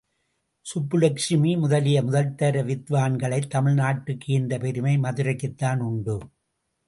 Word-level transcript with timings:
சுப்புலக்ஷ்மி 0.65 1.57
முதலிய 1.57 2.03
முதல்தர 2.03 2.63
வித்வான்களைத் 2.63 3.47
தமிழ் 3.47 3.73
நாட்டுக்கு 3.73 4.33
ஈந்த 4.33 4.57
பெருமை 4.57 4.97
மதுரைக்குத் 4.97 5.57
தான் 5.57 5.79
உண்டு. 5.79 6.17